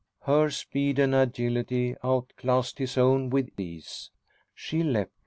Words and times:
Her 0.23 0.49
speed 0.49 0.97
and 0.97 1.13
agility 1.13 1.95
out 2.03 2.33
classed 2.35 2.79
his 2.79 2.97
own 2.97 3.29
with 3.29 3.51
ease. 3.59 4.09
She 4.55 4.81
leapt. 4.81 5.11